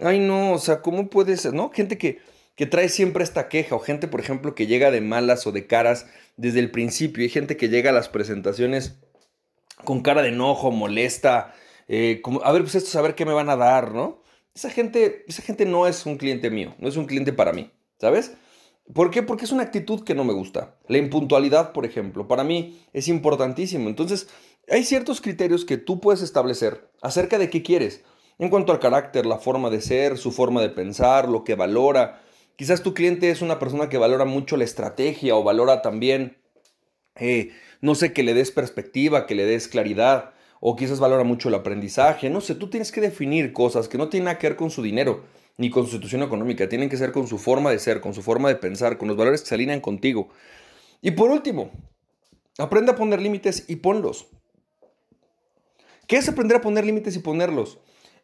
ay, 0.00 0.18
no, 0.18 0.52
o 0.52 0.58
sea, 0.58 0.82
¿cómo 0.82 1.08
puede 1.10 1.36
ser? 1.36 1.54
¿No? 1.54 1.70
Gente 1.70 1.98
que 1.98 2.18
que 2.60 2.66
trae 2.66 2.90
siempre 2.90 3.24
esta 3.24 3.48
queja, 3.48 3.74
o 3.74 3.78
gente, 3.78 4.06
por 4.06 4.20
ejemplo, 4.20 4.54
que 4.54 4.66
llega 4.66 4.90
de 4.90 5.00
malas 5.00 5.46
o 5.46 5.50
de 5.50 5.66
caras 5.66 6.04
desde 6.36 6.58
el 6.58 6.70
principio. 6.70 7.22
Hay 7.22 7.30
gente 7.30 7.56
que 7.56 7.70
llega 7.70 7.88
a 7.88 7.94
las 7.94 8.10
presentaciones 8.10 8.98
con 9.82 10.02
cara 10.02 10.20
de 10.20 10.28
enojo, 10.28 10.70
molesta, 10.70 11.54
eh, 11.88 12.20
como, 12.22 12.42
a 12.42 12.52
ver, 12.52 12.60
pues 12.60 12.74
esto, 12.74 13.02
a 13.02 13.16
qué 13.16 13.24
me 13.24 13.32
van 13.32 13.48
a 13.48 13.56
dar, 13.56 13.92
¿no? 13.92 14.22
Esa 14.54 14.68
gente, 14.68 15.24
esa 15.26 15.40
gente 15.40 15.64
no 15.64 15.86
es 15.86 16.04
un 16.04 16.18
cliente 16.18 16.50
mío, 16.50 16.74
no 16.78 16.86
es 16.86 16.98
un 16.98 17.06
cliente 17.06 17.32
para 17.32 17.54
mí, 17.54 17.70
¿sabes? 17.98 18.34
¿Por 18.92 19.10
qué? 19.10 19.22
Porque 19.22 19.46
es 19.46 19.52
una 19.52 19.62
actitud 19.62 20.04
que 20.04 20.14
no 20.14 20.24
me 20.24 20.34
gusta. 20.34 20.76
La 20.86 20.98
impuntualidad, 20.98 21.72
por 21.72 21.86
ejemplo, 21.86 22.28
para 22.28 22.44
mí 22.44 22.78
es 22.92 23.08
importantísimo. 23.08 23.88
Entonces, 23.88 24.28
hay 24.68 24.84
ciertos 24.84 25.22
criterios 25.22 25.64
que 25.64 25.78
tú 25.78 25.98
puedes 25.98 26.20
establecer 26.20 26.90
acerca 27.00 27.38
de 27.38 27.48
qué 27.48 27.62
quieres, 27.62 28.04
en 28.38 28.50
cuanto 28.50 28.70
al 28.70 28.80
carácter, 28.80 29.24
la 29.24 29.38
forma 29.38 29.70
de 29.70 29.80
ser, 29.80 30.18
su 30.18 30.30
forma 30.30 30.60
de 30.60 30.68
pensar, 30.68 31.26
lo 31.26 31.42
que 31.42 31.54
valora, 31.54 32.20
Quizás 32.60 32.82
tu 32.82 32.92
cliente 32.92 33.30
es 33.30 33.40
una 33.40 33.58
persona 33.58 33.88
que 33.88 33.96
valora 33.96 34.26
mucho 34.26 34.58
la 34.58 34.64
estrategia 34.64 35.34
o 35.34 35.42
valora 35.42 35.80
también, 35.80 36.36
eh, 37.16 37.52
no 37.80 37.94
sé, 37.94 38.12
que 38.12 38.22
le 38.22 38.34
des 38.34 38.50
perspectiva, 38.50 39.24
que 39.24 39.34
le 39.34 39.46
des 39.46 39.66
claridad, 39.66 40.34
o 40.60 40.76
quizás 40.76 41.00
valora 41.00 41.24
mucho 41.24 41.48
el 41.48 41.54
aprendizaje. 41.54 42.28
No 42.28 42.42
sé, 42.42 42.54
tú 42.54 42.68
tienes 42.68 42.92
que 42.92 43.00
definir 43.00 43.54
cosas 43.54 43.88
que 43.88 43.96
no 43.96 44.10
tienen 44.10 44.26
nada 44.26 44.38
que 44.38 44.48
ver 44.48 44.56
con 44.58 44.70
su 44.70 44.82
dinero 44.82 45.24
ni 45.56 45.70
con 45.70 45.86
su 45.86 45.92
situación 45.92 46.22
económica, 46.22 46.68
tienen 46.68 46.90
que 46.90 46.98
ser 46.98 47.12
con 47.12 47.26
su 47.26 47.38
forma 47.38 47.70
de 47.70 47.78
ser, 47.78 48.02
con 48.02 48.12
su 48.12 48.20
forma 48.20 48.50
de 48.50 48.56
pensar, 48.56 48.98
con 48.98 49.08
los 49.08 49.16
valores 49.16 49.40
que 49.40 49.48
se 49.48 49.54
alinean 49.54 49.80
contigo. 49.80 50.28
Y 51.00 51.12
por 51.12 51.30
último, 51.30 51.70
aprende 52.58 52.92
a 52.92 52.94
poner 52.94 53.22
límites 53.22 53.64
y 53.68 53.76
ponlos. 53.76 54.26
¿Qué 56.06 56.18
es 56.18 56.28
aprender 56.28 56.58
a 56.58 56.60
poner 56.60 56.84
límites 56.84 57.16
y 57.16 57.20
ponerlos? 57.20 57.78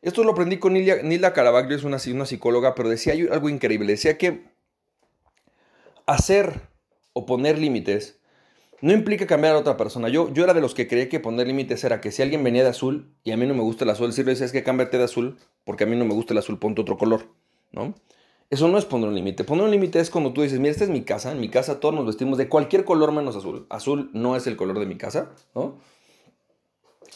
Esto 0.07 0.23
lo 0.23 0.31
aprendí 0.31 0.59
con 0.59 0.73
Nilda, 0.73 1.33
Caravaggio, 1.33 1.75
es 1.75 1.83
una, 1.83 1.97
una 2.13 2.27
psicóloga, 2.27 2.77
pero 2.77 2.89
decía 2.89 3.13
algo 3.33 3.49
increíble. 3.49 3.89
Decía 3.89 4.17
que 4.17 4.45
hacer 6.07 6.61
o 7.13 7.27
poner 7.27 7.59
límites 7.59 8.21
no 8.81 8.93
implica 8.93 9.27
cambiar 9.27 9.57
a 9.57 9.59
otra 9.59 9.77
persona. 9.77 10.09
Yo, 10.09 10.33
yo 10.33 10.45
era 10.45 10.55
de 10.55 10.61
los 10.61 10.75
que 10.75 10.87
creía 10.87 11.09
que 11.09 11.19
poner 11.19 11.49
límites 11.49 11.83
era 11.83 12.01
que 12.01 12.13
si 12.13 12.23
alguien 12.23 12.45
venía 12.45 12.63
de 12.63 12.69
azul 12.69 13.17
y 13.25 13.33
a 13.33 13.37
mí 13.37 13.47
no 13.47 13.55
me 13.55 13.63
gusta 13.63 13.83
el 13.83 13.91
azul, 13.91 14.07
decirle 14.07 14.31
es 14.35 14.53
que 14.53 14.63
cámbiate 14.63 14.97
de 14.97 15.03
azul 15.03 15.39
porque 15.65 15.83
a 15.83 15.87
mí 15.89 15.97
no 15.97 16.05
me 16.05 16.15
gusta 16.15 16.35
el 16.35 16.39
azul, 16.39 16.61
ponte 16.61 16.83
otro 16.83 16.97
color, 16.97 17.27
¿no? 17.73 17.93
Eso 18.49 18.69
no 18.69 18.79
es 18.79 18.85
poner 18.85 19.09
un 19.09 19.17
límite. 19.17 19.43
Poner 19.43 19.65
un 19.65 19.73
límite 19.73 19.99
es 19.99 20.11
cuando 20.11 20.33
tú 20.33 20.43
dices, 20.43 20.61
mira, 20.61 20.71
esta 20.71 20.85
es 20.85 20.91
mi 20.91 21.03
casa, 21.03 21.33
en 21.33 21.41
mi 21.41 21.49
casa 21.49 21.81
todos 21.81 21.97
nos 21.97 22.07
vestimos 22.07 22.39
de 22.39 22.49
cualquier 22.49 22.85
color 22.85 23.11
menos 23.11 23.35
azul. 23.35 23.67
Azul 23.71 24.11
no 24.13 24.37
es 24.37 24.47
el 24.47 24.55
color 24.55 24.79
de 24.79 24.87
mi 24.87 24.97
casa, 24.97 25.33
¿no? 25.53 25.79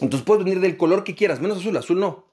Entonces 0.00 0.26
puedes 0.26 0.44
venir 0.44 0.59
del 0.59 0.76
color 0.76 1.04
que 1.04 1.14
quieras, 1.14 1.40
menos 1.40 1.59
azul, 1.59 1.76
azul 1.76 2.00
no. 2.00 2.30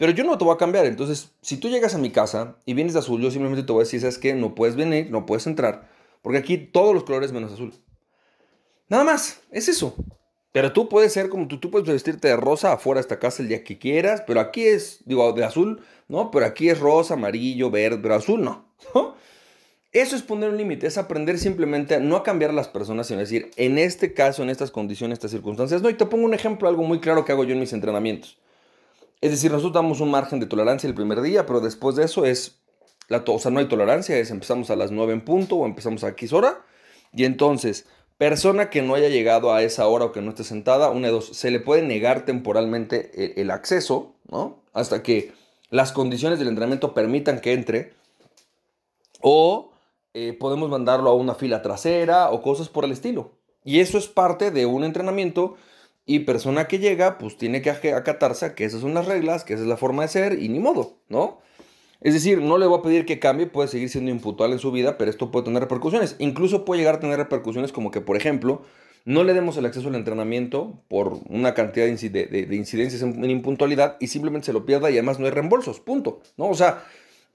Pero 0.00 0.12
yo 0.12 0.24
no 0.24 0.38
te 0.38 0.46
voy 0.46 0.54
a 0.54 0.56
cambiar. 0.56 0.86
Entonces, 0.86 1.30
si 1.42 1.58
tú 1.58 1.68
llegas 1.68 1.94
a 1.94 1.98
mi 1.98 2.08
casa 2.08 2.56
y 2.64 2.72
vienes 2.72 2.94
de 2.94 3.00
azul, 3.00 3.20
yo 3.20 3.30
simplemente 3.30 3.66
te 3.66 3.70
voy 3.70 3.82
a 3.82 3.84
decir, 3.84 4.00
¿sabes 4.00 4.16
qué? 4.16 4.32
No 4.32 4.54
puedes 4.54 4.74
venir, 4.74 5.10
no 5.10 5.26
puedes 5.26 5.46
entrar. 5.46 5.90
Porque 6.22 6.38
aquí 6.38 6.56
todos 6.56 6.94
los 6.94 7.04
colores 7.04 7.32
menos 7.32 7.52
azul. 7.52 7.74
Nada 8.88 9.04
más, 9.04 9.42
es 9.50 9.68
eso. 9.68 9.94
Pero 10.52 10.72
tú 10.72 10.88
puedes 10.88 11.12
ser 11.12 11.28
como 11.28 11.48
tú, 11.48 11.60
tú 11.60 11.70
puedes 11.70 11.86
vestirte 11.86 12.28
de 12.28 12.36
rosa 12.38 12.72
afuera 12.72 12.96
de 12.96 13.02
esta 13.02 13.18
casa 13.18 13.42
el 13.42 13.50
día 13.50 13.62
que 13.62 13.78
quieras, 13.78 14.22
pero 14.26 14.40
aquí 14.40 14.64
es, 14.64 15.00
digo, 15.04 15.30
de 15.34 15.44
azul, 15.44 15.82
¿no? 16.08 16.30
Pero 16.30 16.46
aquí 16.46 16.70
es 16.70 16.80
rosa, 16.80 17.12
amarillo, 17.12 17.70
verde, 17.70 17.98
pero 18.02 18.14
azul 18.14 18.42
no. 18.42 18.72
Eso 19.92 20.16
es 20.16 20.22
poner 20.22 20.48
un 20.48 20.56
límite, 20.56 20.86
es 20.86 20.96
aprender 20.96 21.38
simplemente 21.38 21.96
a 21.96 22.00
no 22.00 22.16
a 22.16 22.22
cambiar 22.22 22.52
a 22.52 22.54
las 22.54 22.68
personas, 22.68 23.06
sino 23.06 23.20
decir, 23.20 23.50
en 23.56 23.76
este 23.76 24.14
caso, 24.14 24.42
en 24.42 24.48
estas 24.48 24.70
condiciones, 24.70 25.18
estas 25.18 25.32
circunstancias, 25.32 25.82
no. 25.82 25.90
Y 25.90 25.94
te 25.94 26.06
pongo 26.06 26.24
un 26.24 26.32
ejemplo, 26.32 26.68
algo 26.70 26.84
muy 26.84 27.00
claro 27.00 27.26
que 27.26 27.32
hago 27.32 27.44
yo 27.44 27.52
en 27.52 27.60
mis 27.60 27.74
entrenamientos. 27.74 28.38
Es 29.20 29.30
decir, 29.30 29.50
nosotros 29.50 29.74
damos 29.74 30.00
un 30.00 30.10
margen 30.10 30.40
de 30.40 30.46
tolerancia 30.46 30.88
el 30.88 30.94
primer 30.94 31.20
día, 31.20 31.44
pero 31.44 31.60
después 31.60 31.96
de 31.96 32.04
eso 32.04 32.24
es, 32.24 32.58
la 33.08 33.22
o 33.26 33.38
sea, 33.38 33.50
no 33.50 33.58
hay 33.60 33.66
tolerancia, 33.66 34.16
es 34.16 34.30
empezamos 34.30 34.70
a 34.70 34.76
las 34.76 34.90
9 34.90 35.12
en 35.12 35.24
punto 35.24 35.56
o 35.56 35.66
empezamos 35.66 36.04
a 36.04 36.08
X 36.08 36.32
hora. 36.32 36.64
Y 37.12 37.24
entonces, 37.24 37.86
persona 38.16 38.70
que 38.70 38.82
no 38.82 38.94
haya 38.94 39.08
llegado 39.08 39.52
a 39.52 39.62
esa 39.62 39.86
hora 39.88 40.06
o 40.06 40.12
que 40.12 40.22
no 40.22 40.30
esté 40.30 40.44
sentada, 40.44 40.90
una 40.90 41.08
de 41.08 41.12
dos, 41.12 41.28
se 41.36 41.50
le 41.50 41.60
puede 41.60 41.82
negar 41.82 42.24
temporalmente 42.24 43.40
el, 43.40 43.50
acceso, 43.50 44.14
¿no? 44.30 44.62
Hasta 44.72 45.02
que 45.02 45.32
las 45.68 45.92
condiciones 45.92 46.38
del 46.38 46.48
entrenamiento 46.48 46.94
permitan 46.94 47.40
que 47.40 47.52
entre. 47.52 47.92
O 49.20 49.70
eh, 50.14 50.32
podemos 50.32 50.70
mandarlo 50.70 51.10
a 51.10 51.14
una 51.14 51.34
fila 51.34 51.60
trasera 51.60 52.30
o 52.30 52.40
cosas 52.40 52.70
por 52.70 52.84
el 52.84 52.92
estilo. 52.92 53.32
Y 53.64 53.80
eso 53.80 53.98
es 53.98 54.08
parte 54.08 54.50
de 54.50 54.64
un 54.64 54.84
entrenamiento 54.84 55.56
y 56.10 56.18
persona 56.18 56.66
que 56.66 56.80
llega, 56.80 57.18
pues 57.18 57.36
tiene 57.36 57.62
que 57.62 57.70
acatarse 57.70 58.44
a 58.44 58.54
que 58.56 58.64
esas 58.64 58.80
son 58.80 58.94
las 58.94 59.06
reglas, 59.06 59.44
que 59.44 59.54
esa 59.54 59.62
es 59.62 59.68
la 59.68 59.76
forma 59.76 60.02
de 60.02 60.08
ser 60.08 60.42
y 60.42 60.48
ni 60.48 60.58
modo, 60.58 60.98
¿no? 61.08 61.38
Es 62.00 62.14
decir, 62.14 62.40
no 62.40 62.58
le 62.58 62.66
voy 62.66 62.80
a 62.80 62.82
pedir 62.82 63.06
que 63.06 63.20
cambie, 63.20 63.46
puede 63.46 63.68
seguir 63.68 63.88
siendo 63.90 64.10
impuntual 64.10 64.50
en 64.50 64.58
su 64.58 64.72
vida, 64.72 64.98
pero 64.98 65.08
esto 65.08 65.30
puede 65.30 65.44
tener 65.44 65.62
repercusiones. 65.62 66.16
Incluso 66.18 66.64
puede 66.64 66.80
llegar 66.80 66.96
a 66.96 66.98
tener 66.98 67.16
repercusiones 67.16 67.70
como 67.70 67.92
que, 67.92 68.00
por 68.00 68.16
ejemplo, 68.16 68.62
no 69.04 69.22
le 69.22 69.34
demos 69.34 69.56
el 69.56 69.66
acceso 69.66 69.86
al 69.86 69.94
entrenamiento 69.94 70.82
por 70.88 71.20
una 71.28 71.54
cantidad 71.54 71.86
de, 71.86 72.48
incidencias 72.56 73.02
en, 73.02 73.22
en, 73.22 73.30
impuntualidad 73.30 73.96
y 74.00 74.08
simplemente 74.08 74.46
se 74.46 74.52
lo 74.52 74.66
pierda 74.66 74.90
y 74.90 74.94
además 74.94 75.20
no 75.20 75.26
hay 75.26 75.30
reembolsos, 75.30 75.78
punto, 75.78 76.22
¿no? 76.36 76.48
O 76.48 76.54
sea, 76.54 76.82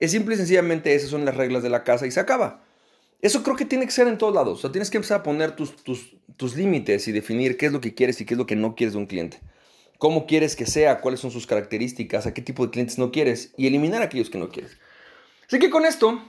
es 0.01 0.11
simple 0.11 0.35
y 0.35 0.37
sencillamente 0.37 0.93
esas 0.95 1.11
son 1.11 1.23
las 1.23 1.37
reglas 1.37 1.63
de 1.63 1.69
la 1.69 1.85
casa 1.85 2.07
y 2.07 2.11
se 2.11 2.19
acaba. 2.19 2.61
Eso 3.21 3.43
creo 3.43 3.55
que 3.55 3.65
tiene 3.65 3.85
que 3.85 3.91
ser 3.91 4.07
en 4.07 4.17
todos 4.17 4.33
lados. 4.33 4.59
O 4.59 4.61
sea, 4.61 4.71
tienes 4.71 4.89
que 4.89 4.97
empezar 4.97 5.21
a 5.21 5.23
poner 5.23 5.55
tus, 5.55 5.75
tus, 5.77 6.15
tus 6.37 6.55
límites 6.55 7.07
y 7.07 7.11
definir 7.11 7.57
qué 7.57 7.67
es 7.67 7.71
lo 7.71 7.81
que 7.81 7.93
quieres 7.93 8.19
y 8.21 8.25
qué 8.25 8.33
es 8.33 8.37
lo 8.37 8.45
que 8.45 8.55
no 8.55 8.75
quieres 8.75 8.93
de 8.93 8.99
un 8.99 9.05
cliente. 9.07 9.41
Cómo 9.97 10.27
quieres 10.27 10.55
que 10.55 10.65
sea, 10.65 11.01
cuáles 11.01 11.19
son 11.19 11.31
sus 11.31 11.47
características, 11.47 12.25
a 12.27 12.33
qué 12.33 12.41
tipo 12.41 12.65
de 12.65 12.71
clientes 12.71 12.97
no 12.97 13.11
quieres 13.11 13.53
y 13.57 13.67
eliminar 13.67 14.01
aquellos 14.01 14.29
que 14.29 14.37
no 14.37 14.49
quieres. 14.49 14.77
Así 15.47 15.59
que 15.59 15.69
con 15.69 15.85
esto, 15.85 16.21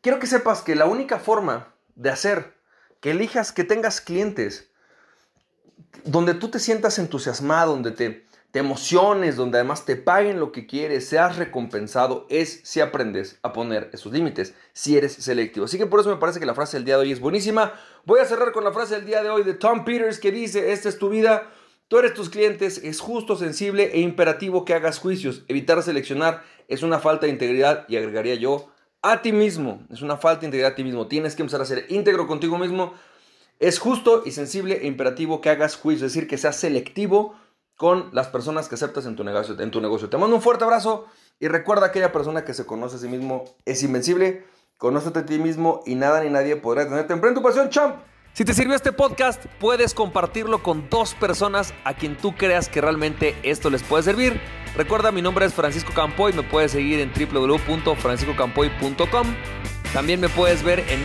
quiero 0.00 0.18
que 0.18 0.26
sepas 0.26 0.62
que 0.62 0.76
la 0.76 0.86
única 0.86 1.18
forma 1.18 1.74
de 1.96 2.10
hacer 2.10 2.54
que 3.00 3.10
elijas 3.10 3.52
que 3.52 3.64
tengas 3.64 4.00
clientes 4.00 4.70
donde 6.04 6.34
tú 6.34 6.50
te 6.50 6.58
sientas 6.58 6.98
entusiasmado, 6.98 7.72
donde 7.72 7.90
te, 7.90 8.26
te 8.52 8.58
emociones, 8.58 9.36
donde 9.36 9.56
además 9.58 9.86
te 9.86 9.96
paguen 9.96 10.38
lo 10.38 10.52
que 10.52 10.66
quieres, 10.66 11.08
seas 11.08 11.36
recompensado, 11.36 12.26
es 12.28 12.60
si 12.64 12.80
aprendes 12.80 13.38
a 13.42 13.54
poner 13.54 13.88
esos 13.94 14.12
límites, 14.12 14.54
si 14.74 14.98
eres 14.98 15.14
selectivo. 15.14 15.64
Así 15.64 15.78
que 15.78 15.86
por 15.86 16.00
eso 16.00 16.10
me 16.10 16.16
parece 16.16 16.38
que 16.38 16.44
la 16.44 16.54
frase 16.54 16.76
del 16.76 16.84
día 16.84 16.96
de 16.96 17.02
hoy 17.04 17.12
es 17.12 17.20
buenísima. 17.20 17.72
Voy 18.04 18.20
a 18.20 18.26
cerrar 18.26 18.52
con 18.52 18.62
la 18.62 18.72
frase 18.72 18.96
del 18.96 19.06
día 19.06 19.22
de 19.22 19.30
hoy 19.30 19.42
de 19.42 19.54
Tom 19.54 19.86
Peters 19.86 20.20
que 20.20 20.30
dice, 20.30 20.72
esta 20.72 20.90
es 20.90 20.98
tu 20.98 21.08
vida, 21.08 21.50
tú 21.88 21.98
eres 21.98 22.12
tus 22.12 22.28
clientes, 22.28 22.76
es 22.84 23.00
justo, 23.00 23.36
sensible 23.36 23.90
e 23.94 24.00
imperativo 24.00 24.66
que 24.66 24.74
hagas 24.74 24.98
juicios. 24.98 25.44
Evitar 25.48 25.82
seleccionar 25.82 26.42
es 26.68 26.82
una 26.82 26.98
falta 26.98 27.24
de 27.24 27.32
integridad 27.32 27.86
y 27.88 27.96
agregaría 27.96 28.34
yo 28.34 28.70
a 29.00 29.22
ti 29.22 29.32
mismo, 29.32 29.86
es 29.90 30.02
una 30.02 30.18
falta 30.18 30.40
de 30.40 30.48
integridad 30.48 30.72
a 30.72 30.74
ti 30.74 30.84
mismo. 30.84 31.08
Tienes 31.08 31.34
que 31.34 31.40
empezar 31.40 31.62
a 31.62 31.64
ser 31.64 31.86
íntegro 31.88 32.26
contigo 32.26 32.58
mismo. 32.58 32.92
Es 33.60 33.78
justo 33.78 34.24
y 34.26 34.32
sensible 34.32 34.80
e 34.82 34.86
imperativo 34.88 35.40
que 35.40 35.48
hagas 35.48 35.76
juicios, 35.76 36.08
es 36.08 36.12
decir, 36.12 36.28
que 36.28 36.36
seas 36.36 36.56
selectivo 36.56 37.34
con 37.82 38.10
las 38.12 38.28
personas 38.28 38.68
que 38.68 38.76
aceptas 38.76 39.06
en 39.06 39.16
tu 39.16 39.24
negocio. 39.24 39.58
En 39.58 39.72
tu 39.72 39.80
negocio. 39.80 40.08
Te 40.08 40.16
mando 40.16 40.36
un 40.36 40.42
fuerte 40.42 40.62
abrazo 40.62 41.06
y 41.40 41.48
recuerda 41.48 41.86
aquella 41.86 42.12
persona 42.12 42.44
que 42.44 42.54
se 42.54 42.64
conoce 42.64 42.94
a 42.94 43.00
sí 43.00 43.08
mismo 43.08 43.42
es 43.64 43.82
invencible. 43.82 44.44
Conócete 44.78 45.18
a 45.18 45.26
ti 45.26 45.40
mismo 45.40 45.82
y 45.84 45.96
nada 45.96 46.22
ni 46.22 46.30
nadie 46.30 46.54
podrá 46.54 46.84
tenerte. 46.84 47.12
Emprende 47.12 47.40
tu 47.40 47.44
pasión, 47.44 47.70
champ. 47.70 47.96
Si 48.34 48.44
te 48.44 48.54
sirvió 48.54 48.76
este 48.76 48.92
podcast, 48.92 49.46
puedes 49.58 49.94
compartirlo 49.94 50.62
con 50.62 50.88
dos 50.90 51.14
personas 51.14 51.74
a 51.82 51.94
quien 51.94 52.16
tú 52.16 52.36
creas 52.36 52.68
que 52.68 52.80
realmente 52.80 53.34
esto 53.42 53.68
les 53.68 53.82
puede 53.82 54.04
servir. 54.04 54.40
Recuerda, 54.76 55.10
mi 55.10 55.20
nombre 55.20 55.44
es 55.44 55.52
Francisco 55.52 55.92
Campoy, 55.92 56.32
me 56.34 56.44
puedes 56.44 56.70
seguir 56.70 57.00
en 57.00 57.10
www.franciscocampoy.com. 57.12 59.26
También 59.92 60.20
me 60.20 60.28
puedes 60.28 60.62
ver 60.62 60.84
en 60.88 61.04